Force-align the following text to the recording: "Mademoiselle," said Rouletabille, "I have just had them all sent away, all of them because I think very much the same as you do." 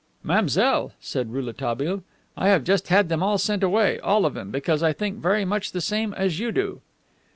"Mademoiselle," 0.23 0.93
said 0.99 1.31
Rouletabille, 1.31 2.01
"I 2.35 2.47
have 2.49 2.63
just 2.63 2.87
had 2.87 3.07
them 3.07 3.21
all 3.21 3.37
sent 3.37 3.61
away, 3.61 3.99
all 3.99 4.25
of 4.25 4.33
them 4.33 4.49
because 4.49 4.81
I 4.81 4.93
think 4.93 5.19
very 5.19 5.45
much 5.45 5.73
the 5.73 5.79
same 5.79 6.11
as 6.15 6.39
you 6.39 6.51
do." 6.51 6.81